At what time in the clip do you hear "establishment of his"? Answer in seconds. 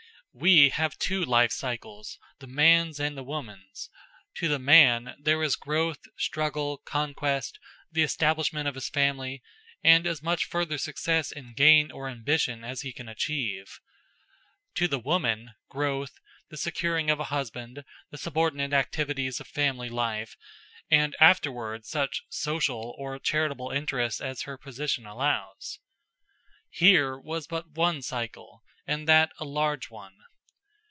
8.03-8.87